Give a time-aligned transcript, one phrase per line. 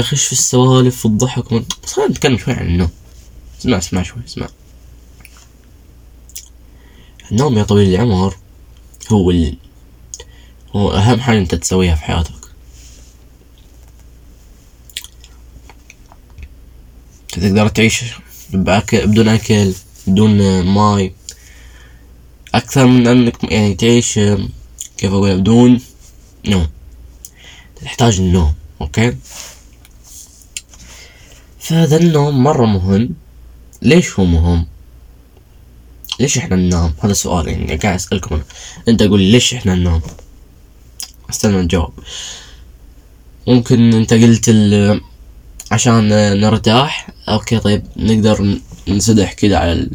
[0.00, 1.54] أخش في السوالف والضحك
[1.84, 2.90] بس خلينا نتكلم شوي عن النوم.
[3.60, 4.48] اسمع اسمع شوي اسمع.
[7.32, 8.36] النوم يا طويل العمر
[9.12, 9.56] هو ال...
[10.76, 12.32] هو أهم حاجة أنت تسويها في حياتك.
[17.28, 18.04] تقدر تعيش
[18.50, 19.74] بأكل بدون أكل
[20.06, 21.12] بدون ماي.
[22.54, 24.14] أكثر من أنك يعني تعيش
[24.96, 25.80] كيف أقول بدون
[26.46, 26.68] نوم.
[27.82, 29.16] تحتاج النوم okay؟
[31.68, 33.10] فهذا النوم مرة مهم.
[33.82, 34.66] ليش هو مهم؟
[36.20, 38.44] ليش إحنا ننام؟ هذا سؤال يعني قاعد أسألكم أنا.
[38.88, 40.00] أنت قول ليش إحنا ننام؟
[41.30, 41.92] استنى الجواب.
[43.46, 44.50] ممكن أنت قلت
[45.70, 46.08] عشان
[46.40, 47.08] نرتاح.
[47.28, 49.88] okay طيب نقدر نسدح كذا على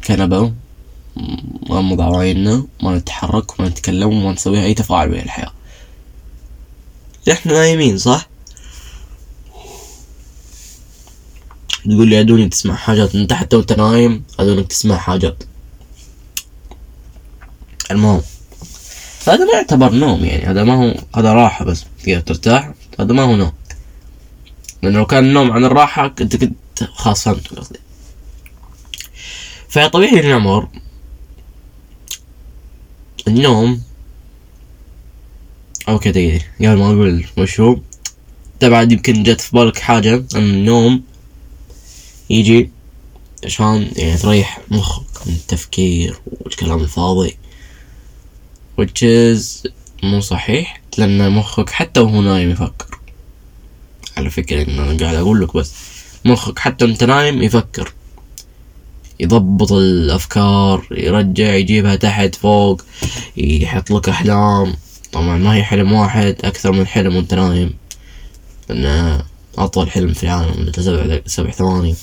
[0.00, 0.52] الكنبة.
[1.70, 5.52] ما نمض عوايننا ما نتحرك وما نتكلم وما نسوي أي تفاعل ويا الحياة.
[7.32, 8.28] إحنا نايمين صح؟
[11.86, 15.44] تقول لي ادوني تسمع حاجات انت حتى وانت نايم ادونك تسمع حاجات.
[17.90, 18.22] المهم
[19.28, 23.22] هذا ما يعتبر نوم يعني هذا ما هو هذا راحة بس تقدر ترتاح هذا ما
[23.22, 23.52] هو نوم.
[24.82, 26.54] لأنه لو كان النوم عن الراحة أنت كنت
[26.94, 27.78] خلاص فهمت قصدي.
[29.68, 30.68] فطبيعي العمر
[33.28, 33.82] النوم
[35.88, 37.78] أوكي دقيقة قبل ما أقول وش هو
[38.62, 41.02] بعد يمكن جت في بالك حاجة ان النوم.
[42.30, 42.70] يجي
[43.44, 47.36] عشان يعني تريح مخك من التفكير والكلام الفاضي.
[48.78, 49.68] Is
[50.02, 52.98] مو صحيح لأن مخك حتى وهو نايم يفكر.
[54.16, 55.72] على فكرة إن أنا قاعد أقول لك بس
[56.24, 57.92] مخك حتى وأنت نايم يفكر.
[59.20, 62.82] يضبط الأفكار يرجع يجيبها تحت فوق
[63.36, 64.76] يحط لك أحلام.
[65.12, 67.74] طبعا ما هي حلم واحد أكثر من حلم وأنت نايم.
[68.68, 69.22] لأن
[69.58, 71.94] أطول حلم في العالم سبع سبع ثواني.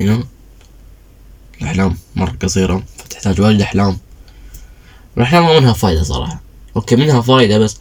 [0.00, 0.24] هنا
[1.62, 3.98] الأحلام مرة قصيرة فتحتاج وايد أحلام.
[5.16, 6.40] الأحلام ما منها فايدة صراحة.
[6.76, 7.76] okay منها فايدة بس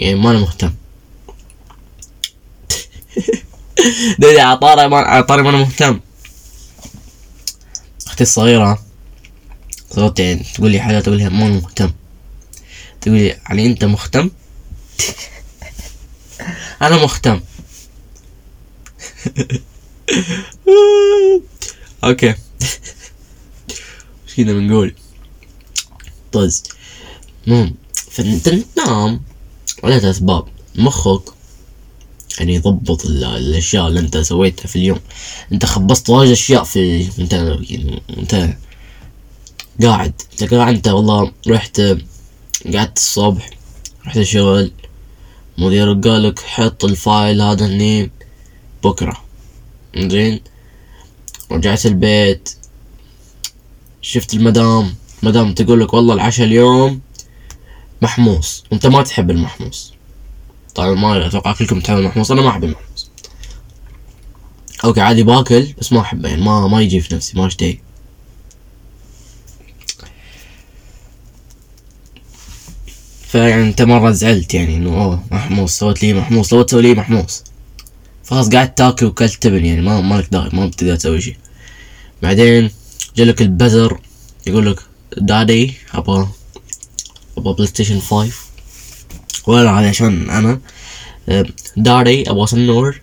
[0.00, 0.74] يعني ما أنا مهتم.
[4.18, 6.00] ديدي عطاري ما عطاري ما أنا مهتم.
[8.06, 8.82] أختي الصغيرة
[9.90, 11.92] صوت يعني تقول لي حاجة تقول لي ما أنا مهتم.
[13.00, 14.30] تقول لي يعني أنت مهتم؟
[16.82, 17.40] أنا مهتم.
[22.04, 22.34] okay.
[24.28, 24.94] إيش كنا بنقول؟
[26.32, 26.62] طز.
[27.46, 29.20] المهم فانت تنام
[29.84, 30.44] على اسباب
[30.74, 31.22] مخك.
[32.38, 35.00] يعني يضبط الأشياء اللي أنت سويتها في اليوم.
[35.52, 37.34] أنت خبصت وايد أشياء في انت
[38.18, 38.56] انت
[39.82, 40.22] قاعد.
[40.32, 41.82] أنت قاعد أنت والله رحت
[42.74, 43.50] قعدت الصبح
[44.06, 44.72] رحت الشغل.
[45.58, 48.10] مديرك قالك حط الفايل هذا هني
[48.84, 49.29] بكرة.
[49.96, 50.40] زين.
[51.50, 52.56] رجعت البيت.
[54.02, 54.94] شفت المدام.
[55.22, 57.00] مدام تقول لك والله العشاء اليوم
[58.02, 58.64] محموس.
[58.72, 59.94] وانت ما تحب المحموس.
[60.74, 62.30] طبعا ما أتوقع كلكم تحبون المحموس.
[62.30, 63.10] أنا ما أحب المحموس.
[64.84, 66.28] okay عادي باكل بس ما أحبه.
[66.28, 67.78] يعني ما ما يجي في نفسي ما أشتهي.
[73.28, 77.44] فيعني انت مرة زعلت يعني إنه أوه محموس سويت لي محموس لو تسوي لي محموس.
[78.30, 81.36] خلاص قاعد تاكل وكلت تبن يعني ما مالك داعي ما بتقدر تسوي شي
[82.22, 82.70] بعدين
[83.16, 84.00] جالك البزر
[84.46, 84.80] يقول لك
[85.16, 86.28] daddy أبغى
[87.38, 88.32] أبغى PlayStation 5
[89.46, 90.60] ولا عشان أنا
[91.76, 93.00] daddy أبغى سنور.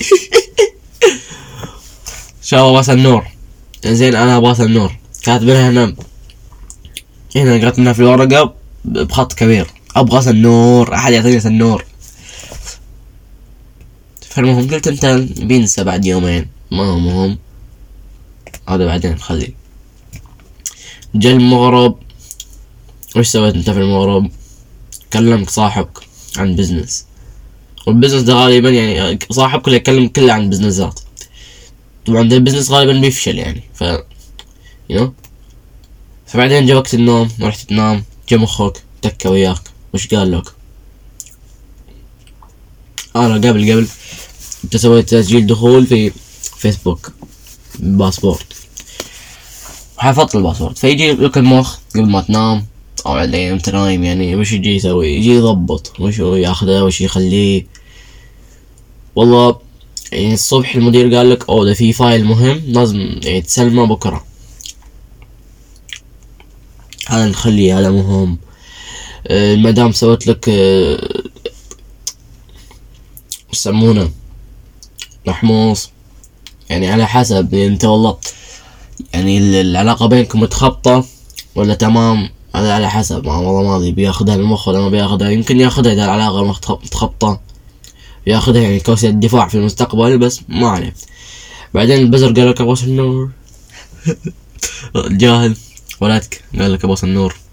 [2.42, 3.26] شو أبغى سنور.
[3.86, 4.96] زين أنا أبغى سنور.
[5.22, 5.94] كاتبينها هنا.
[7.36, 9.66] هنا كاتبينها في الورقة بخط كبير.
[9.96, 11.84] أبغى سنور أحد يعطيني سنور.
[14.34, 15.06] فالمهم قلت انت
[15.40, 16.46] بينسى بعد يومين.
[16.70, 17.38] ما هو مهم
[18.68, 19.54] هذا بعدين خليه.
[21.14, 21.98] جا المغرب.
[23.16, 24.30] وش سويت انت في المغرب؟
[25.12, 25.98] كلمك صاحبك
[26.36, 27.06] عن business
[27.86, 31.00] وال business ده غالبا يعني صاحبك اللي يكلم كله عن بزنسات
[32.06, 33.84] طبعا ده ال business غالبا بيفشل يعني ف
[34.90, 35.12] you
[36.26, 39.62] فبعدين جا وقت النوم ورحت تنام جا مخك تكة وياك.
[39.94, 40.44] وش قال لك؟
[43.16, 43.86] أنا قبل قبل
[44.64, 46.12] أنت سويت تسجيل دخول في
[46.58, 47.12] Facebook
[47.78, 48.46] password.
[49.98, 52.66] وحفظت ال password فيجي لك المخ قبل ما تنام
[53.06, 57.66] أو بعدين انت نايم يعني وش يجي يسوي؟ يجي يضبط وش ياخذه وش يخليه.
[59.16, 59.58] والله
[60.12, 64.24] يعني الصبح المدير قال لك أوه ده في file مهم لازم يعني تسلمه بكرة.
[67.06, 68.38] هذا نخليه هذا مهم.
[69.30, 70.48] المدام سوت لك
[73.54, 74.10] يسمونه
[75.26, 75.90] محموص.
[76.70, 78.16] يعني على حسب انت والله
[79.14, 81.04] يعني العلاقة بينكم متخبطة
[81.54, 83.26] ولا تمام؟ هذا على حسب.
[83.26, 86.44] ما والله ما أدري بياخذها المخ ولا ما بياخذها؟ يمكن ياخذها إذا العلاقة
[86.84, 87.40] متخبطة.
[88.26, 90.94] ياخذها يعني كوسة الدفاع في المستقبل بس ما عليه.
[91.74, 93.30] بعدين البزر قال لك ابوس النور
[95.22, 95.56] جاهل.
[96.00, 97.43] ولدك قال لك ابوس النور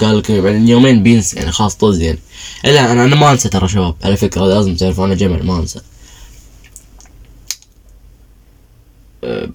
[0.00, 2.18] قال لك بعدين يومين بينسى يعني خلاص طز يعني.
[2.64, 5.80] إلا أنا أنا ما أنسى ترى شباب على فكرة لازم تعرفوا أنا جمل ما أنسى.
[9.24, 9.50] أه.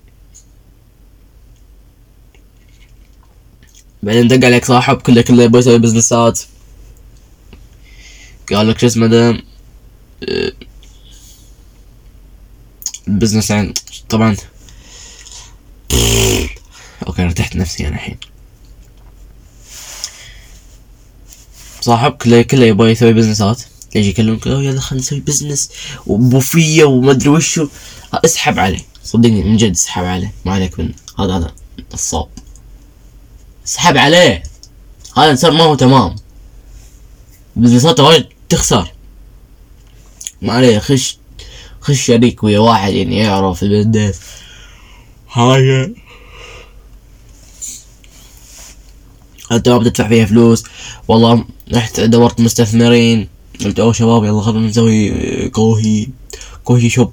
[4.03, 6.41] بعدين دق عليك صاحب كله كله يبغى يسوي بزنسات
[8.53, 9.43] قال لك شو اسمه ده؟
[13.07, 13.73] ال business يعني
[14.09, 14.35] طبعا.
[17.07, 18.17] okay ارتحت نفسي أنا الحين.
[21.87, 23.61] صاحب كله كله يبغى يسوي بزنسات
[23.95, 25.69] يجي يكلمك يلا خلينا نسوي business
[26.07, 27.67] وبوفية وما ادري وشو.
[28.13, 28.85] اسحب عليه.
[29.03, 30.33] صدقني من جد اسحب عليه.
[30.45, 30.93] ما عليك منه.
[31.19, 31.51] هذا هذا
[31.93, 32.29] الصوب
[33.65, 34.43] اسحب عليه.
[35.17, 36.15] هذا الانسان ما هو تمام.
[37.55, 38.91] بزنساته وايد تخسر.
[40.41, 41.17] ما عليه خش
[41.81, 44.19] خش شريك ويا واحد يعني يعرف البزنس.
[45.31, 45.95] هاي.
[49.51, 50.63] انت ما بتدفع فيها فلوس؟
[51.07, 53.27] والله رحت دورت مستثمرين
[53.65, 56.07] قلت أوه شباب يلا خلنا نسوي كوهي
[56.63, 57.11] كوهي شوب.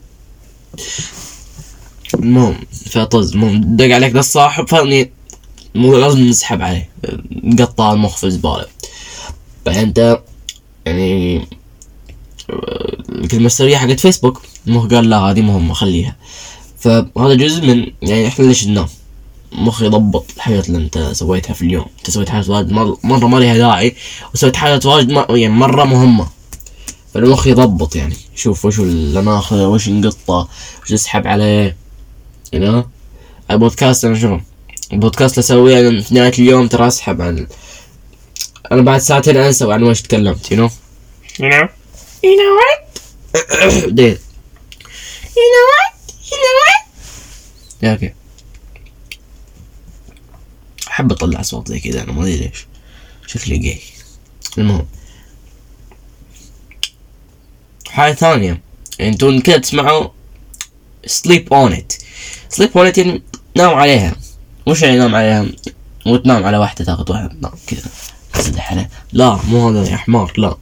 [2.14, 2.56] المهم
[2.90, 5.10] فطز المهم دق عليك ذا الصاحب فأني
[5.74, 6.90] مو لازم نسحب عليه
[7.32, 8.66] نقطع المخ في الزبالة
[9.66, 10.20] بعدين انت
[10.86, 11.48] يعني
[13.08, 16.16] الكلمة السرية حقت فيسبوك المخ قال لا هذه مهمة خليها.
[16.78, 18.86] فهذا جزء من يعني إحنا ليش ننام
[19.54, 21.86] مخ يضبط الحاجات اللي انت سويتها في اليوم.
[21.98, 22.72] انت سويت حاجات واجد
[23.04, 23.96] مرة ما لها داعي
[24.34, 26.28] وسويت حاجات واجد يعني مرة مهمة.
[27.14, 28.16] فالمخ يضبط يعني.
[28.34, 30.48] شوف وش اللي ناخذه وش نقطه
[30.82, 31.76] وش نسحب عليه.
[32.54, 32.84] You know
[33.50, 34.38] البودكاست أنا شو
[34.92, 37.46] البودكاست اللي أسويه أنا في نهاية اليوم ترى أسحب عن
[38.72, 40.70] أنا بعد ساعتين انسى عن وش تكلمت you know
[41.38, 41.68] You know?
[42.24, 42.78] you know what?
[43.98, 44.18] ديل
[45.36, 46.14] You know what?
[46.30, 46.84] You know what?
[47.82, 48.12] yeah okay
[50.94, 52.66] أحب أطلع اصوات زي كذا أنا ما أدري ليش.
[53.26, 53.80] شكلي جاي.
[54.58, 54.86] المهم.
[57.86, 58.60] حاجة ثانية.
[59.00, 60.08] انتون كذا تسمعوا
[61.06, 61.98] sleep on it.
[62.56, 63.22] Sleep on it يعني
[63.56, 64.16] نام عليها.
[64.68, 65.46] مش يعني نام عليها
[66.06, 67.82] وتنام على واحدة تاخذ واحدة تنام كذا
[68.32, 70.56] تسدح عليه لا مو هذا يا حمار لا.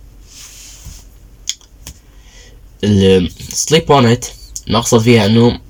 [2.84, 4.26] ال sleep on it
[4.68, 5.60] المقصد فيها إنه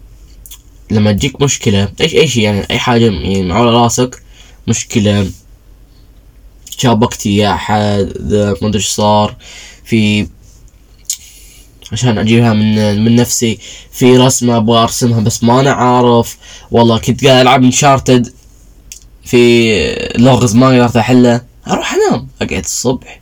[0.91, 4.23] لما تجيك مشكلة إيش اي شيء يعني؟ أي حاجة يعني على راسك
[4.69, 5.31] مشكلة.
[6.71, 8.13] شابكتي يا احد
[8.61, 9.37] ما أدري إيش صار.
[9.85, 10.27] في
[11.93, 13.59] عشان أجيبها من من نفسي.
[13.93, 16.39] في رسمة أبغى أرسمها بس ما أنا عارف.
[16.71, 18.33] والله كنت قاعد ألعب انشارتد
[19.25, 19.73] في
[20.19, 21.41] لغز ما قدرت أحله.
[21.69, 22.29] أروح أنام.
[22.43, 23.21] أقعد الصبح.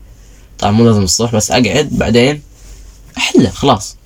[0.59, 2.43] طبعا مو لازم الصبح بس أقعد بعدين
[3.17, 3.97] أحله خلاص.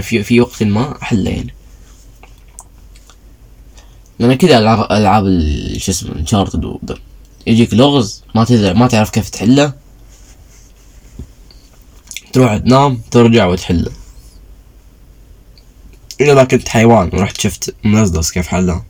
[0.00, 1.54] في في وقت ما أحله يعني.
[4.20, 5.24] لأن كذا العاب ألعاب
[5.76, 6.78] شو اسمه انشارتد
[7.46, 9.72] يجيك لغز ما تدري ما تعرف كيف تحله.
[12.32, 13.92] تروح تنام ترجع وتحله.
[16.20, 18.84] إذا ما كنت حيوان ورحت شفت منزلس كيف حلها.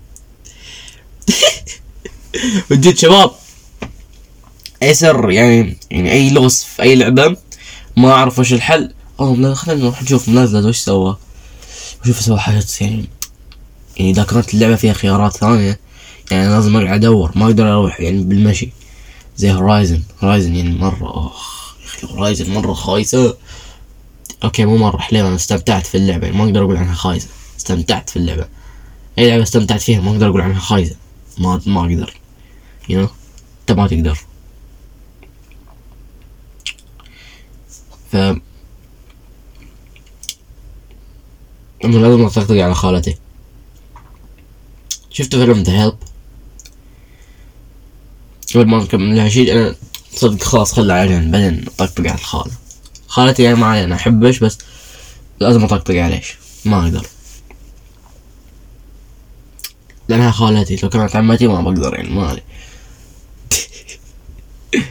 [2.70, 3.30] وجيت شباب.
[4.82, 7.36] أي سر يعني يعني أي لغز في أي لعبة
[7.96, 8.94] ما أعرف وش الحل.
[9.20, 11.16] أوه خلينا نروح نشوف منزلس وش سوى.
[12.02, 13.08] وشوف سوى حاجات يعني
[13.96, 15.80] يعني إذا كانت اللعبة فيها خيارات ثانية
[16.30, 18.70] يعني لازم أقعد أدور ما أقدر أروح يعني بالمشي.
[19.36, 23.36] زي Horizon Horizon يعني مرة أخ يا أخي Horizon مرة خايسة.
[24.44, 27.28] okay مو مرة حليوة أنا استمتعت في اللعبة يعني ما أقدر أقول عنها خايسة.
[27.58, 28.48] استمتعت في اللعبة.
[29.18, 30.96] أي لعبة استمتعت فيها ما أقدر أقول عنها خايسة.
[31.38, 32.14] ما ما أقدر.
[32.88, 33.12] you you know?
[33.60, 34.18] أنت ما تقدر.
[38.12, 38.16] ف
[41.84, 43.16] لازم اطقطق على خالتي.
[45.20, 45.96] شفت فيلم ذا هيلب
[48.54, 49.74] قبل ما نكمل العشيد أنا
[50.12, 52.52] صدق خلاص خلى علينا بعدين أطقطق على الخالة.
[53.06, 54.58] خالتي يعني ما علي أنا أحبش بس
[55.40, 57.06] لازم أطقطق عليش ما أقدر.
[60.08, 62.42] لأنها خالتي لو كانت عمتي ما بقدر يعني ما علي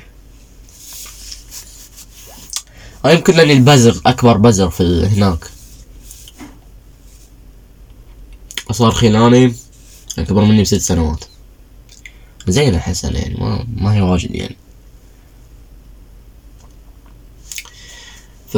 [3.06, 5.46] أو يمكن لأني البزغ أكبر بزغ في هناك.
[8.72, 9.54] صار خلاني
[10.20, 11.26] يعني أكبر مني بست سنوات.
[12.48, 14.56] زين حسن يعني ما ما هي واجد يعني.
[18.48, 18.58] ف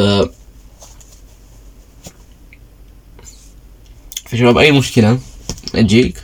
[4.26, 5.20] فشباب أي مشكلة
[5.74, 6.24] تجيك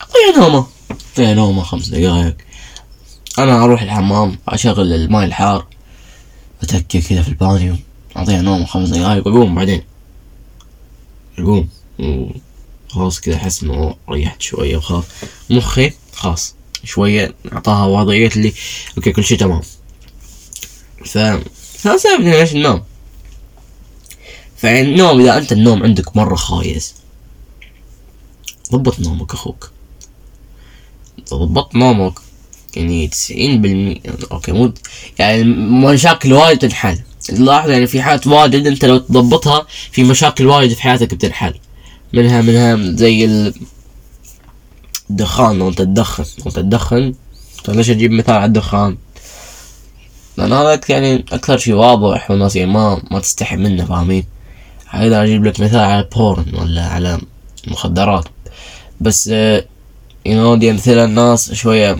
[0.00, 0.66] أعطيها نومة.
[0.90, 2.36] أعطيها نومة خمس دقايق.
[3.38, 5.66] أنا أروح الحمام أشغل الماي الحار.
[6.62, 7.76] أتكي كذا في البانيو.
[8.16, 9.82] أعطيها نومة خمس دقايق وأقوم بعدين.
[11.38, 11.68] أقوم.
[12.88, 15.04] خلاص كذا أحس إنه ريحت شوية وخلاص.
[15.50, 16.54] مخي خلاص
[16.84, 18.52] شوية أعطاها وضعية اللي
[18.96, 19.60] okay كل شيء تمام.
[21.04, 21.18] ف
[21.78, 22.82] فسبب ليش النوم.
[24.56, 26.94] فالنوم النوم إذا أنت النوم عندك مرة خايس
[28.72, 29.70] ضبط نومك أخوك.
[31.30, 32.18] ضبط نومك
[32.76, 34.00] يعني تسعين بالمية
[34.32, 34.72] أوكي مو
[35.18, 35.44] يعني
[35.94, 36.98] مشاكل وايد تنحل.
[37.32, 41.54] لاحظ يعني في حالات واجد أنت لو تضبطها في مشاكل وايد في حياتك بتنحل.
[42.12, 43.52] منها منها زي
[45.10, 47.14] الدخان لو انت تدخن لو انت تدخن
[47.64, 48.96] طيب ليش أجيب مثال على الدخان؟
[50.36, 54.24] لأن هذا يعني أكثر شي واضح والناس يعني ما ما تستحي منه فاهمين؟
[54.88, 57.20] هذا أجيب لك مثال على ال porn ولا على
[57.66, 58.24] مخدرات.
[59.00, 59.28] بس
[60.26, 61.96] you دي أمثلة الناس شوية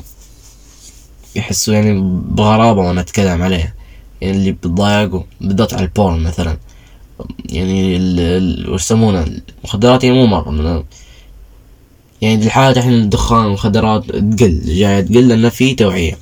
[1.36, 3.74] يحسوا يعني بغرابة وأنا أتكلم عليها.
[4.20, 6.56] يعني اللي بتضايقوا بالذات على ال porn مثلا.
[7.44, 7.96] يعني
[8.74, 9.26] يسمونه
[9.62, 10.84] المخدرات يعني مو مرة
[12.20, 16.18] يعني الحالة الحين الدخان والمخدرات تقل جاية تقل لأن في توعية.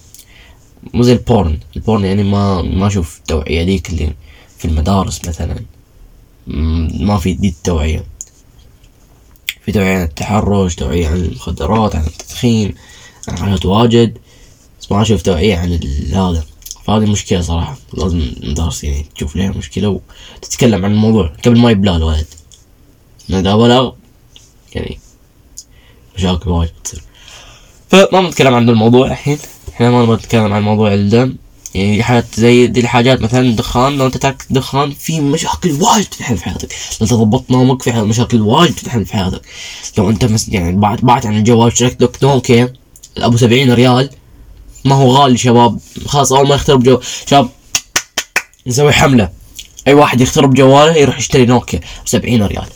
[0.94, 1.58] مو زي ال porn.
[1.76, 4.12] ال porn يعني ما ما أشوف التوعية ذيك اللي
[4.58, 5.56] في المدارس مثلا.
[7.00, 8.04] ما في دي التوعية.
[9.64, 12.74] في توعية عن التحرش توعية عن المخدرات عن التدخين
[13.28, 14.18] عن حاجات واجد
[14.80, 15.80] بس ما أشوف توعية عن
[16.12, 16.44] هذا.
[16.86, 17.78] فهذه مشكلة صراحة.
[17.94, 20.00] لازم المدارس يعني تشوف لها مشكلة
[20.38, 21.32] وتتكلم عن الموضوع.
[21.46, 22.26] قبل ما يبلغ الولد
[23.30, 23.92] إذا بلغ
[24.74, 24.98] يعني
[26.16, 27.02] مشاكل واجد بتصير
[27.88, 29.38] فما بنتكلم عن الموضوع الحين.
[29.74, 31.36] إحنا ما نبغى نتكلم عن موضوع الدم.
[31.74, 36.36] يعني حاجات زي دي الحاجات مثلا الدخان لو أنت ترك الدخان في مشاكل واجد تنحل
[36.36, 36.74] في حياتك.
[37.00, 39.42] لو تضبط نومك في مشاكل واجد تنحل في حياتك.
[39.98, 42.72] لو أنت مس يعني بعد بعد عن الجوال شركت لك نوكيا
[43.18, 44.10] ابو سبعين ريال.
[44.86, 45.78] ما هو غالي شباب.
[46.06, 47.48] خلاص أول ما يخترب جو شباب
[48.66, 49.30] نسوي حملة.
[49.88, 52.66] أي واحد يخترب جواله يروح يشتري نوكيا بسبعين ريال.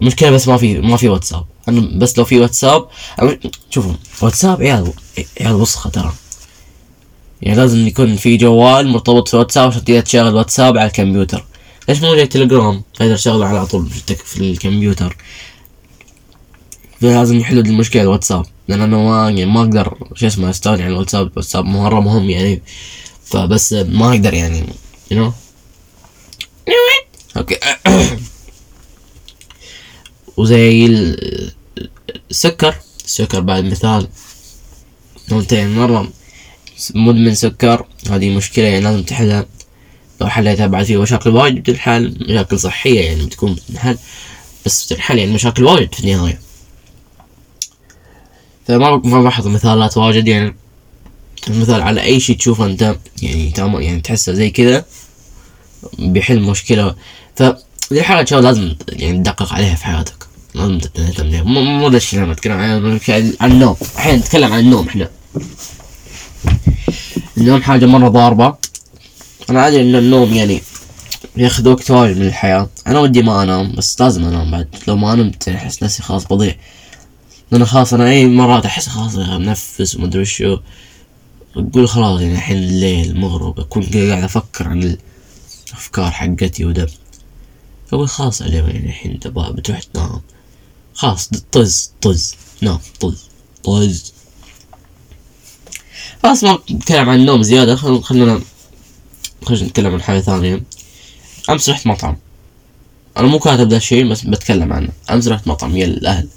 [0.00, 1.44] مشكلة بس ما في ما في واتساب.
[1.68, 2.88] أنا بس لو في واتساب
[3.70, 3.92] شوفوا
[4.22, 4.92] واتساب عيال
[5.40, 6.12] عيال وسخة ترى.
[7.42, 11.44] يعني لازم يكون في جوال مرتبط في واتساب عشان تقدر تشغل واتساب على الكمبيوتر.
[11.88, 13.90] ليش مو زي تليجرام؟ تقدر تشغله على طول
[14.24, 15.16] في الكمبيوتر.
[17.00, 18.46] فلازم يحلوا المشكلة الواتساب.
[18.68, 22.62] لأن أنا ما يعني ما أقدر شو اسمه أستغني عن الواتساب الواتساب مرة مهم يعني.
[23.24, 24.66] فبس ما أقدر يعني
[25.12, 25.32] you know.
[27.36, 27.56] أوكي.
[30.36, 30.86] وزي
[32.30, 34.08] السكر السكر بعد مثال.
[35.28, 36.10] لو انت يعني مرة.
[36.94, 37.86] مدمن سكر.
[38.10, 39.46] هذه مشكلة يعني لازم تحلها.
[40.20, 43.98] لو حليتها بعد في مشاكل وايد بتنحل مشاكل صحية يعني بتكون بتنحل.
[44.66, 46.45] بس بتنحل يعني مشاكل وايد في النهاية.
[48.68, 50.54] فما ما بحط مثالات واجد يعني
[51.48, 54.84] مثال على أي شيء تشوفه أنت يعني يعني تحسه زي كذا
[55.98, 56.94] بيحل مشكلة.
[57.36, 57.42] ف
[57.90, 60.26] دي حاجة شباب لازم يعني تدقق عليها في حياتك.
[60.54, 62.98] لازم تهتم بها مو ذا الشيء لما نتكلم عن
[63.40, 63.76] عن النوم.
[63.94, 65.10] الحين نتكلم عن النوم إحنا.
[67.38, 68.54] النوم حاجة مرة ضاربة.
[69.50, 70.62] أنا أدري إن النوم يعني
[71.36, 72.68] ياخذ وقت واجد من الحياة.
[72.86, 74.68] أنا ودي ما أنام بس لازم أنام بعد.
[74.88, 76.54] لو ما نمت أحس نفسي خلاص بضيع.
[77.50, 80.58] لأن خلاص أنا أي مرات أحس خلاص أنفس ومدري وشو.
[81.56, 84.96] أقول خلاص يعني الحين الليل المغرب أكون قاعد أفكر عن
[85.72, 86.86] الأفكار حقتي وده.
[87.92, 90.20] أقول خلاص عليهم يعني الحين تبغى بتروح تنام.
[90.94, 93.24] خلاص طز طز نام طز
[93.64, 94.12] طز.
[96.22, 98.40] خلاص ما نتكلم عن النوم زيادة خلينا خلينا
[99.50, 100.62] نتكلم عن حاجة ثانية.
[101.50, 102.16] أمس رحت مطعم.
[103.16, 104.88] أنا مو كاتب ذا الشيء بس بتكلم عنه.
[105.10, 106.28] أمس رحت مطعم يا الأهل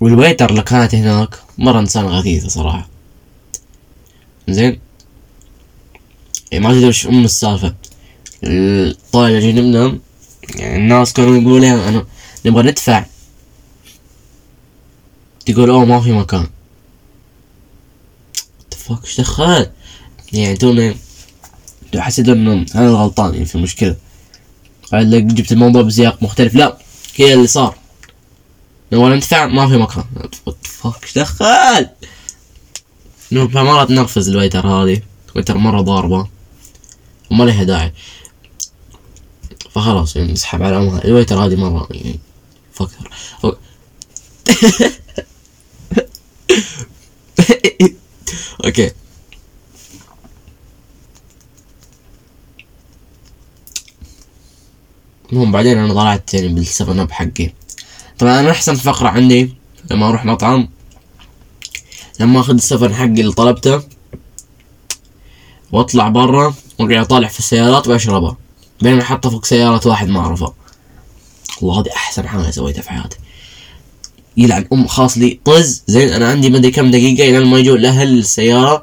[0.00, 2.88] والويتر اللي كانت هناك مرة إنسان غثيثة صراحة.
[4.48, 4.80] زين؟
[6.52, 7.74] يعني ما تدري وش أم السالفة.
[8.44, 9.98] الطاولة اللي جنبنا
[10.54, 12.06] يعني الناس كانوا يقولون إيه، أنا
[12.46, 13.04] نبغى ندفع.
[15.46, 16.46] تقول أوه ما في مكان.
[18.70, 19.66] تفاك إيش دخل؟
[20.32, 20.94] يعني تونا
[21.96, 23.96] حسيت إنه أنا الغلطان يعني في المشكلة
[24.92, 26.78] قال لك جبت الموضوع بسياق مختلف؟ لا
[27.16, 27.78] هي اللي صار.
[28.92, 30.04] لو ندفع ما في مكان.
[31.02, 31.88] إيش دخل؟
[33.30, 35.02] فمرة تنرفز ال waiter هذه.
[35.32, 36.28] ال waiter مرة ضاربة.
[37.30, 37.92] وما لها داعي.
[39.70, 41.04] فخلاص يعني نسحب على أمها.
[41.04, 42.18] ال waiter هذه مرة يعني
[42.72, 43.10] فكر
[48.64, 48.90] okay.
[55.32, 57.52] المهم بعدين أنا طلعت يعني بالسفن اب حقي
[58.18, 59.54] طبعا أنا أحسن فقرة عندي
[59.90, 60.68] لما أروح مطعم
[62.20, 63.82] لما أخذ السفن حقي اللي طلبته
[65.72, 68.36] وأطلع برا وأرجع طالع في السيارات وأشربها
[68.80, 70.52] بينما احطها فوق سيارة واحد ما اعرفه
[71.62, 73.16] والله هذه أحسن حاجة سويتها في حياتي.
[74.36, 78.18] يلعن أم خاص لي طز زين أنا عندي مدري كم دقيقة إلى ما يجوا الاهل
[78.18, 78.82] السيارة.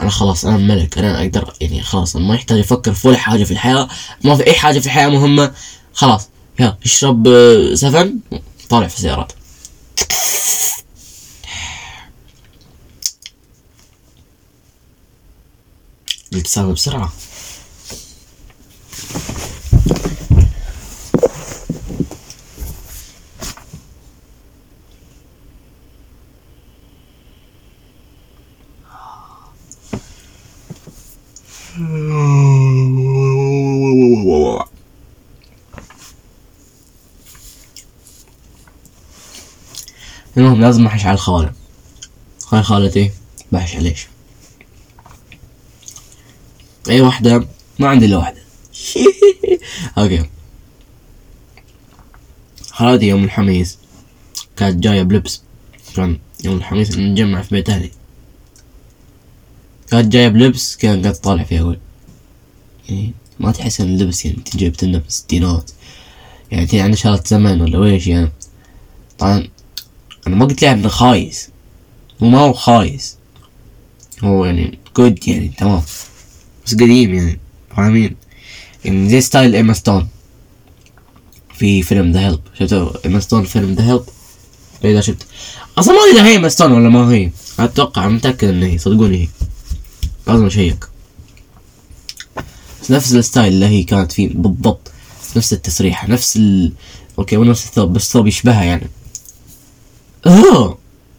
[0.00, 3.50] أنا خلاص أنا ملك أنا أقدر يعني خلاص ما يحتاج أفكر في ولا حاجة في
[3.50, 3.88] الحياة
[4.24, 5.52] ما في أي حاجة في الحياة مهمة
[5.92, 6.28] خلاص.
[6.58, 8.18] يا اشرب آه، سفن.
[8.70, 9.32] طالع في السيارات.
[16.32, 17.12] قلت سالفة بسرعة.
[40.38, 41.52] المهم لازم احش على الخالة.
[42.52, 43.10] هاي خالتي
[43.52, 44.06] بحش عليش
[46.90, 47.46] أي واحدة
[47.78, 48.40] ما عندي إلا واحدة
[49.98, 50.28] أوكي.
[52.70, 53.78] خالتي يوم الخميس
[54.56, 55.42] كانت جاية بلبس.
[55.96, 57.90] كان يوم الخميس نتجمع في بيت أهلي.
[59.90, 61.78] كانت جاية بلبس كان قاعد طالع فيه أقول
[62.88, 65.70] يعني ما تحس إن اللبس يعني تجي بتنه في الستينات
[66.50, 68.32] يعني تي عندها شغلة زمن ولا ويش يعني؟
[69.18, 69.48] طبعا
[70.28, 71.48] أنا ما قلت انه خايس.
[72.22, 73.16] هو ما هو خايس.
[74.24, 75.82] هو يعني good يعني تمام.
[76.66, 77.38] بس قديم يعني
[77.76, 78.16] فاهمين؟
[78.84, 80.08] يعني زي style إيما ستون.
[81.54, 84.04] في فيلم The Help شفتوا؟ إيما ستون فيلم The Help
[84.84, 85.26] اذا شفت؟
[85.78, 87.30] أصلا ما أدري هي إيما ستون ولا ما هي.
[87.58, 88.78] أتوقع متأكد إن هي.
[88.78, 89.28] صدقوني هي.
[90.26, 90.84] لازم أشيك.
[92.82, 94.90] بس نفس ال style اللي هي كانت فيه بالضبط.
[95.36, 96.72] نفس التسريحة نفس ال
[97.18, 98.86] okay مو نفس الثوب بس الثوب يشبهها يعني.
[100.26, 100.78] اوه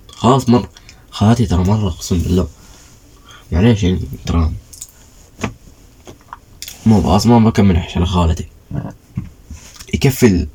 [0.10, 0.70] خلاص مرة
[1.12, 2.48] خالتي ترى مرة أقسم بالله.
[3.52, 4.52] معليش يعني ترى
[6.86, 8.46] مو خلاص ما بكمل على خالتي.
[9.94, 10.48] يكفي ال-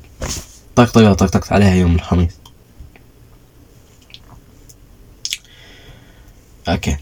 [0.75, 2.31] طقطقة اللي طقطقت عليها يوم الخميس.
[6.67, 6.97] okay.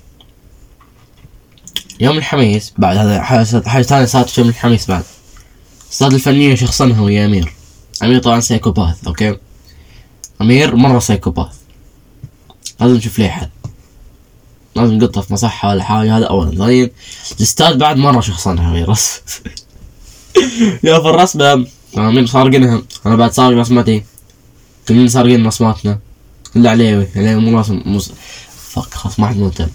[2.00, 5.04] يوم الخميس بعد هذا حاجة حاجة ثانية صارت يوم الخميس بعد.
[5.90, 7.54] أستاذ الفنية شخصنها ويا أمير.
[8.04, 9.38] أمير طبعا psychopath okay؟
[10.42, 11.56] أمير مرة psychopath
[12.80, 13.50] لازم نشوف له حل
[14.76, 16.90] لازم نحطه في مصحة ولا حاجة هذا أولا ثانيا
[17.38, 18.88] الأستاذ بعد مرة شخصنها أمير
[20.84, 21.68] يا في الرسمة
[21.98, 24.04] أمير سارقينها؟ أنا بعد سارق رسمتي.
[24.88, 26.00] كلنا سارقين رسماتنا؟
[26.56, 27.08] إلا عليوي.
[27.16, 28.00] عليوي مو رسم مو
[28.58, 29.68] فك خلاص ما حد مهتم.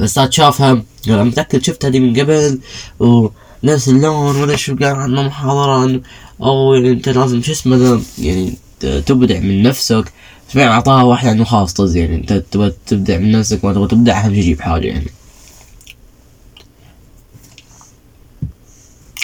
[0.00, 0.72] الأستاذ شافها
[1.06, 2.60] قال أنا متأكد شفتها دي من قبل
[2.98, 6.00] ونفس اللون ولا شو قال عندنا محاضرة إنه
[6.42, 10.12] أو يعني أنت لازم شو اسمه يعني تبدع من نفسك
[10.48, 12.14] فعلا أعطاها واحدة إنه خلاص طز يعني.
[12.16, 15.10] أنت تبغى تبدع من نفسك ما تبغى تبدع أهم شي جيب حاجة يعني.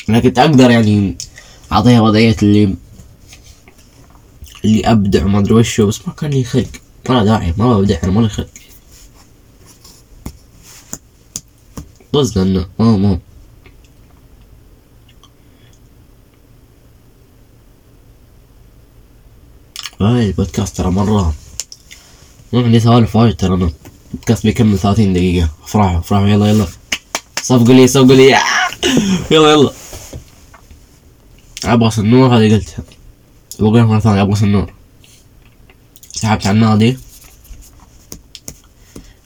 [0.09, 1.17] أنا كنت أقدر يعني
[1.73, 2.75] أعطيها وضعية اللي
[4.65, 6.69] اللي أبدع وما أدري وشو بس ما كان لي خلق.
[7.09, 8.49] ما داعي ما ببدع أنا ما لي خلق.
[12.13, 13.19] طز لأنه ما ما
[20.07, 21.35] هاي البودكاست ترى مرة
[22.53, 23.71] ما عندي سوالف وايد ترى أنا
[24.15, 25.49] البودكاست بيكمل ثلاثين دقيقة.
[25.65, 26.29] افرحوا افرحوا.
[26.29, 26.67] يلا يلا.
[27.43, 28.25] صفقوا لي صفقوا لي
[29.31, 29.71] يلا يلا.
[31.65, 32.85] أبغى النور هذه قلتها
[33.61, 34.73] بقولها مرة ثانية أبغى النور.
[36.13, 36.99] سحبت على النادي.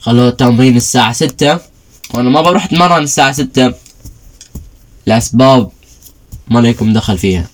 [0.01, 1.59] خلوا التمرين الساعة ستة.
[2.15, 3.75] وأنا ما بروح أتمرن الساعة ستة.
[5.07, 5.71] لأسباب
[6.49, 7.47] ما لكم دخل فيها.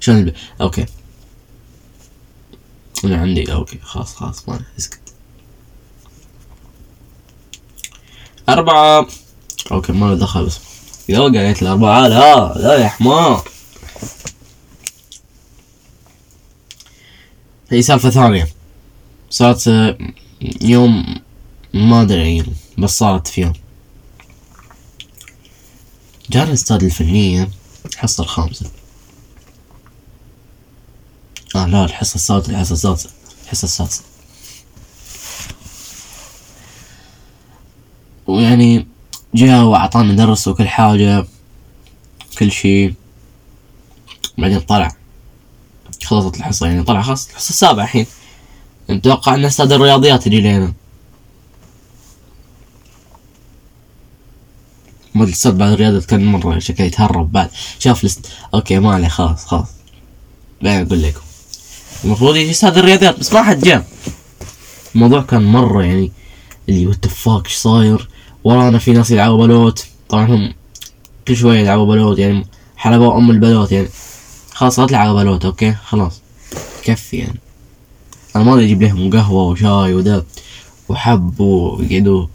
[0.00, 0.34] شلون الب...
[0.60, 0.86] أوكي.
[3.04, 5.00] أنا عندي okay خلاص خلاص ما اسكت.
[8.48, 9.06] أربعة.
[9.72, 10.58] okay ما له دخل بس.
[11.08, 12.08] اذا قالت الأربعة.
[12.08, 13.48] لا لا يا حمار.
[17.70, 18.48] هي سالفة ثانية.
[19.30, 19.98] صارت آه،
[20.60, 21.20] يوم
[21.74, 22.44] ما أدري
[22.78, 23.52] بس صارت في يوم.
[26.30, 27.50] جانا الاستاذ الفنية
[27.86, 28.70] الحصة الخامسة.
[31.58, 33.10] آه لا الحصة السادسة الحصة السادسة
[33.44, 34.02] الحصة السادسة
[38.26, 38.86] ويعني
[39.34, 41.24] جاء وأعطانا درس وكل حاجة
[42.38, 42.94] كل شي
[44.38, 44.96] بعدين طلع.
[46.04, 48.06] خلصت الحصة يعني طلع خلاص الحصة السابعة الحين.
[48.90, 50.72] نتوقع أن أستاذ الرياضيات يجي لنا.
[55.14, 57.50] ما الاستاذ بعد الرياضة كان مرة شكله يتهرب بعد.
[57.78, 59.68] شاف لست okay ما عليه خلاص خلاص.
[60.62, 61.20] بعدين أقول لكم.
[62.04, 63.86] المفروض يجي أستاذ الرياضيات بس ما حد جاء.
[64.94, 66.12] الموضوع كان مرة يعني
[66.68, 68.08] اللي what the fuck إيش صاير؟
[68.44, 69.86] ورانا في ناس يلعبوا بلوت.
[70.08, 70.54] طبعا هم
[71.28, 73.88] كل شوية يلعبوا بلوت يعني حلبوا أم البلوت يعني.
[74.52, 76.20] خلاص لا تلعبوا بلوت okay؟ خلاص.
[76.82, 77.40] كفي يعني.
[78.36, 80.24] أنا ما أدري أجيب لهم قهوة وشاي وده
[80.88, 82.26] وحب ويقعدوا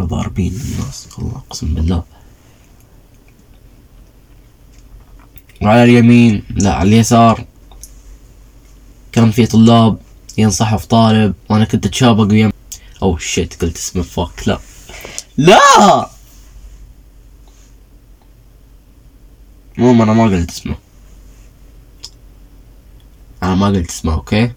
[0.00, 2.02] ضاربين الناس والله أقسم بالله.
[5.62, 7.44] وعلى اليمين لا على اليسار
[9.12, 9.98] كان في طلاب
[10.38, 12.50] ينصحوا في طالب وأنا كنت اتشابك ويم
[13.02, 14.58] أو شيت قلت اسمه فاك لا
[15.36, 16.10] لا
[19.78, 20.74] مو أنا ما قلت اسمه
[23.42, 24.50] أنا ما قلت اسمه أوكي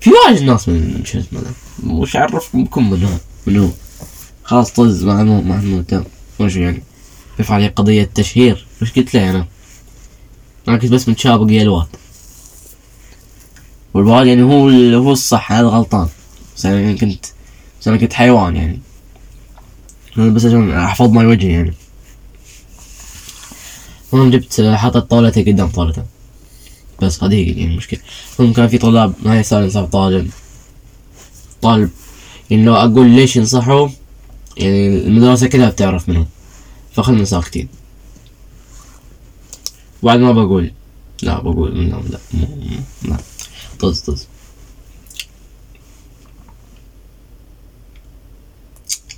[0.00, 1.42] في واجد ناس من شو اسمه
[1.86, 3.10] وش عرفكم من هو
[3.46, 3.68] من هو
[4.44, 6.04] خلاص طز مو ما مهتم
[6.40, 6.82] وش يعني
[7.38, 9.46] يرفع علي قضية تشهير وش قلت له أنا.
[10.68, 11.86] أنا كنت بس متشابق يا الواد.
[13.94, 14.68] والواد يعني هو
[14.98, 16.08] هو الصح هذا غلطان.
[16.56, 17.26] بس أنا يعني كنت
[17.80, 18.80] بس أنا كنت حيوان يعني.
[20.18, 21.74] أنا بس عشان أحفظ ما وجهي يعني.
[24.12, 26.04] المهم جبت حاطط طاولتي قدام طاولته.
[27.02, 28.00] بس هذه يعني المشكلة.
[28.38, 30.30] المهم كان في طلاب ما يسأل ينصح طالب
[31.62, 31.90] طالب
[32.50, 33.88] يعني لو أقول ليش ينصحوا
[34.56, 36.26] يعني المدرسة كلها بتعرف منهم.
[36.92, 37.68] فخلنا ساكتين
[40.04, 40.72] بعد ما بقول.
[41.22, 42.18] لا بقول لا لا
[43.04, 43.16] لا.
[43.80, 44.26] طز طز.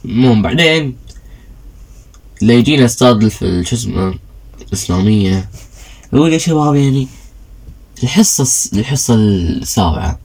[0.04, 0.96] المهم بعدين
[2.42, 4.14] اللي يجينا أستاذ في شو اسمه
[4.62, 5.48] الإسلامية.
[6.12, 7.08] يقول يا شباب يعني
[8.02, 10.18] الحصة الحصة السابعة.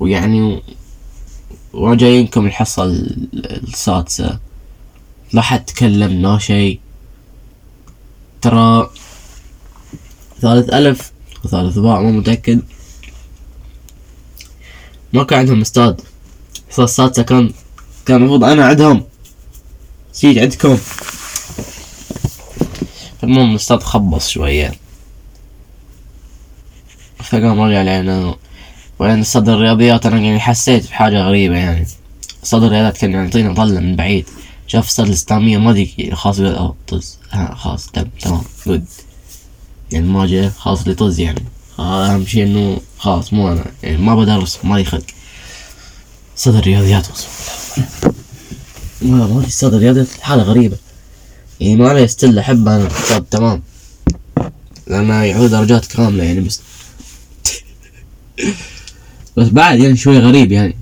[0.00, 0.62] ويعني
[1.72, 3.28] وجايينكم الحصة ال-
[3.68, 4.38] السادسة.
[5.32, 6.80] لا حد تكلم لا شيء.
[8.46, 8.90] ترى
[10.40, 11.12] ثالث ألف
[11.44, 12.60] وثالث باء مو متأكد.
[15.12, 15.94] ما كان عندهم أستاذ
[16.68, 17.52] الحصة السادسة كان
[18.06, 19.04] كان المفروض أنا عندهم.
[20.12, 20.78] سيج عندكم.
[23.22, 24.74] المهم الاستاذ خبص شوية.
[27.24, 28.36] فقام رجع علينا
[28.98, 31.86] وبعدين أستاذ الرياضيات؟ أنا يعني حسيت بحاجة غريبة يعني.
[32.44, 34.28] أستاذ الرياضيات كان يعطينا طلة من بعيد.
[34.66, 38.84] شاف أستاذ الاسلامية ما ادري خلاص قال اوه طز ها خلاص تم تمام جود
[39.92, 41.44] يعني ما جاء خلاص اللي طز يعني.
[41.78, 45.04] أهم شيء إنه خلاص مو أنا يعني ما بدرس ما لي خلق.
[47.08, 47.28] اقسم
[49.00, 50.76] بالله ما ما ادري أستاذ الرياضيات حالة غريبة.
[51.60, 53.62] يعني ما عليه ستيل أحب أنا أستاذ تمام.
[54.86, 56.60] لأنه يعطي درجات كاملة يعني بس.
[59.36, 60.76] بس بعد يعني شوي غريب يعني.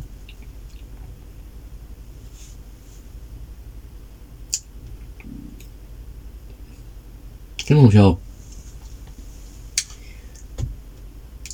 [7.70, 8.18] المهم شباب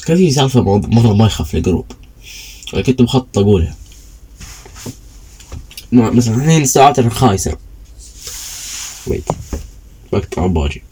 [0.06, 1.92] كان في سالفة مرة ما يخاف الجروب
[2.86, 3.76] كنت مخطط أقولها.
[5.92, 7.58] مثلا الحين الساعات الخايسة.
[9.06, 9.24] ويت
[10.12, 10.82] بقطع باجي.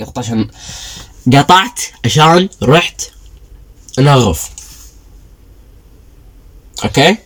[0.00, 0.50] قطعت عشان
[1.32, 3.10] قطعت عشان رحت.
[3.98, 4.50] انغف
[6.84, 7.16] أوكي؟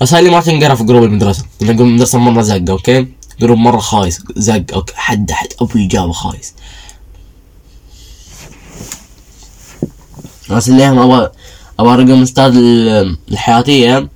[0.00, 1.44] يلا نكمل رسائلي ما تنقرا في group المدرسة.
[1.60, 3.06] لأن group المدرسة مرة زق okay؟
[3.40, 4.22] group مرة خايس.
[4.36, 5.48] زق okay؟ حد حد.
[5.60, 6.54] أبو إجابة خايس.
[10.50, 11.30] بس اللي أبغى
[11.80, 14.08] أبغى رقم أستاذ ال- الحياتية.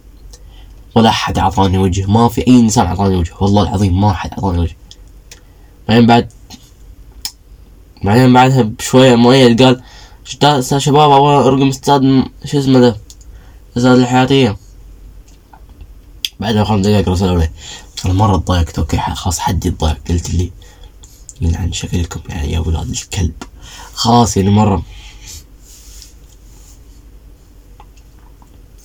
[0.95, 2.07] ولا أحد أعطاني وجه.
[2.07, 3.33] ما في أي إنسان أعطاني وجه.
[3.41, 4.77] والله العظيم ما أحد أعطاني وجه.
[5.89, 6.29] بعدين بعد
[8.05, 9.83] بعدين بعدها بشوية مؤيد قال
[10.43, 12.01] أستاذ شباب أبغى رقم أستاذ
[12.45, 12.97] شو اسمه ذا
[13.77, 14.57] أستاذ الحياتية.
[16.43, 17.51] بعدها خمس دقايق رسلوا لي
[18.05, 20.53] أنا مرة تضايقت okay خلاص حد يتضايق قلت لي
[21.41, 23.35] يلعن شكلكم يعني يا ولاد الكلب.
[23.95, 24.83] خلاص يعني مرة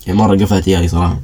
[0.08, 1.20] يعني مرة قفلت اياي صراحة.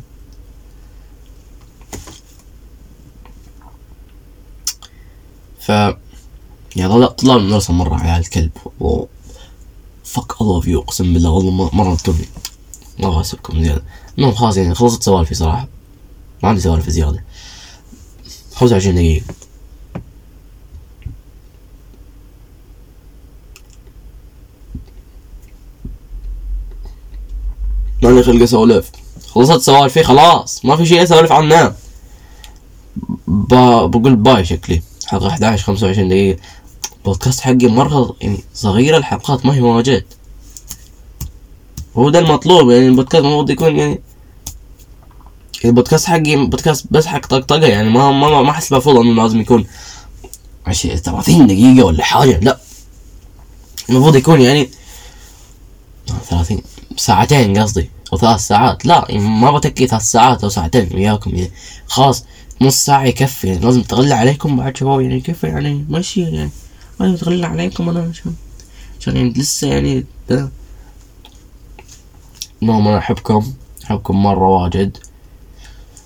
[5.60, 8.52] ف يا طلاب طلاب المدرسة مرة عيال الكلب.
[8.80, 9.06] و
[10.04, 11.98] fuck all of you أقسم بالله والله مرة
[13.00, 13.84] ما أبغى اسبكم زيادة
[14.18, 15.68] المهم خلاص يعني خلصت سوالفي صراحة.
[16.44, 17.24] ما عندي سوالف زيادة
[18.56, 19.26] خمسة وعشرين دقيقة.
[28.04, 28.92] ماني خلق اسولف
[29.28, 30.66] خلصت سوالفي خلاص.
[30.66, 31.76] ما في شيء أسولف عنه.
[33.28, 33.54] ب...
[33.92, 34.82] بقول باي شكلي.
[35.06, 36.40] حلقة 11 25 دقيقة.
[36.98, 40.06] البودكاست حقي مرة يعني صغيرة الحلقات ما هي واجد.
[41.98, 44.02] هو ده المطلوب يعني البودكاست المفروض يكون يعني
[45.66, 49.66] البودكاست حقي بودكاست بس حق طقطقة يعني ما ما ما أحس المفروض إنه لازم يكون
[50.66, 52.60] عشرين 30 دقيقة ولا حاجة لا.
[53.90, 54.70] المفروض يكون يعني
[56.30, 56.62] 30
[56.98, 58.86] ساعتين قصدي أو ثلاث ساعات.
[58.86, 61.52] لا يعني ما بتكي ثلاث ساعات أو ساعتين وياكم يعني.
[61.88, 62.26] خلاص
[62.62, 63.60] نص ساعة يكفي يعني.
[63.60, 66.50] لازم تغلى عليكم بعد شباب يعني كيف يعني؟ ماشي يعني.
[67.00, 68.34] لازم تغلى عليكم أنا عشان
[69.00, 70.06] عشان يعني لسه يعني
[72.62, 73.54] المهم أنا أحبكم.
[73.86, 74.98] أحبكم مرة واجد.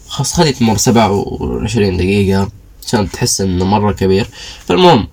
[0.08, 2.50] خلاص خلي تمر سبعة وعشرين دقيقة
[2.86, 4.28] عشان تحس إنه مرة كبير.
[4.66, 5.08] فالمهم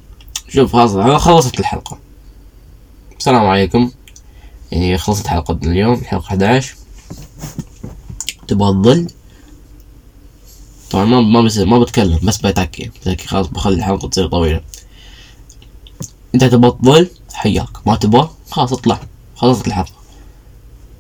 [0.48, 1.98] شوف خلاص خلصت الحلقة.
[3.18, 3.90] السلام عليكم.
[4.72, 6.74] يعني خلصت حلقة اليوم حلقة 11
[8.48, 9.10] تبغى تظل
[10.90, 14.60] طبعا ما ما بس ما بتكلم بس بتحكي بتحكي خلاص بخلي الحلقة تصير طويلة.
[16.34, 17.86] انت تبغى تظل حياك.
[17.86, 19.00] ما تبغى خلاص اطلع.
[19.36, 19.92] خلصت الحلقة.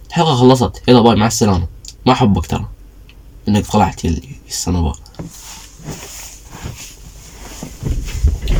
[0.08, 0.82] الحلقة خلصت.
[0.88, 1.16] يلا باي.
[1.16, 1.66] مع السلامة.
[2.06, 2.68] ما أحبك ترى.
[3.48, 4.92] إنك طلعت يا السنوبا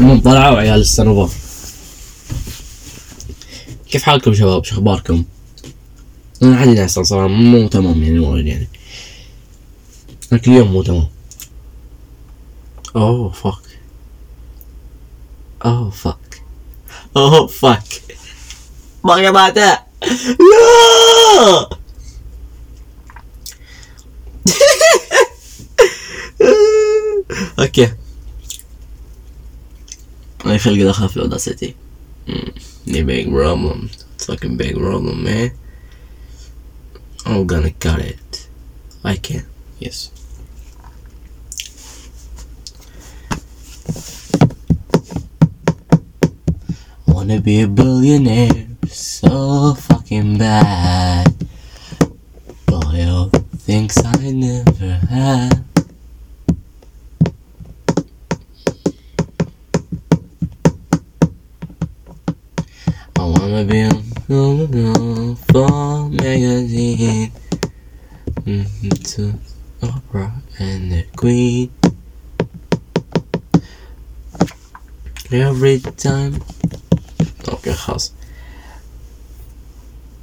[0.00, 1.30] المهم طلعوا عيال السنوبا
[3.90, 5.24] كيف حالكم شباب؟ شو أخباركم؟
[6.42, 8.68] أنا حالي احسن صراحة مو تمام يعني وايد يعني.
[10.32, 11.08] لكن اليوم مو تمام.
[12.96, 13.78] oh fuck
[15.64, 16.42] oh fuck
[17.16, 18.02] oh fuck
[19.04, 19.78] باقي ماتا
[20.38, 21.68] لا!
[27.59, 27.91] اوكي
[30.43, 31.75] I خلق دخل في الاوداسيتي
[32.85, 33.89] The big problem.
[34.15, 35.51] It's fucking big problem, man.
[37.25, 38.47] I'm gonna cut it.
[39.03, 39.45] I can.
[39.79, 40.11] Yes.
[47.07, 51.32] Wanna be a billionaire so fucking bad.
[54.24, 55.64] I never had.
[63.16, 64.02] I wanna be on
[64.70, 67.32] the for magazine.
[68.46, 69.34] Mm-hmm, to
[69.82, 71.70] opera and the queen.
[75.30, 76.40] Every time,
[77.46, 78.12] lock your house.